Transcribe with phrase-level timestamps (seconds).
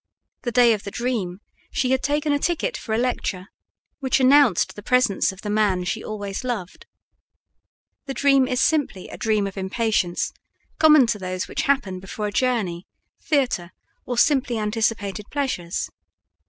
[0.41, 3.49] The day of the dream she had taken a ticket for a lecture,
[3.99, 6.87] which announced the presence of the man she always loved.
[8.07, 10.33] The dream is simply a dream of impatience
[10.79, 12.87] common to those which happen before a journey,
[13.23, 15.87] theater, or simply anticipated pleasures.